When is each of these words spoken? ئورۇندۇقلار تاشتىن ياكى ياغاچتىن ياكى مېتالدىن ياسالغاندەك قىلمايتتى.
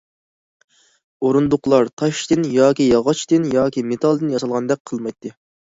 ئورۇندۇقلار 1.27 1.91
تاشتىن 2.03 2.49
ياكى 2.55 2.89
ياغاچتىن 2.95 3.47
ياكى 3.55 3.87
مېتالدىن 3.93 4.35
ياسالغاندەك 4.37 4.85
قىلمايتتى. 4.93 5.37